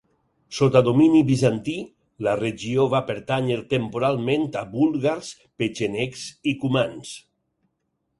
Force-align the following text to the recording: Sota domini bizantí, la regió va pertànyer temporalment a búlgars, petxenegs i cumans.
Sota 0.59 0.79
domini 0.85 1.19
bizantí, 1.25 1.75
la 2.27 2.31
regió 2.39 2.85
va 2.93 3.01
pertànyer 3.09 3.57
temporalment 3.73 4.47
a 4.63 4.63
búlgars, 4.71 5.29
petxenegs 5.63 6.25
i 6.53 6.55
cumans. 6.65 7.13